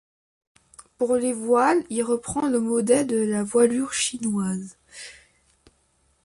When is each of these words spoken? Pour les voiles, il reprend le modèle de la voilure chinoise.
Pour 0.97 1.13
les 1.15 1.31
voiles, 1.31 1.83
il 1.91 2.01
reprend 2.01 2.49
le 2.49 2.59
modèle 2.59 3.05
de 3.05 3.17
la 3.17 3.43
voilure 3.43 3.93
chinoise. 3.93 4.75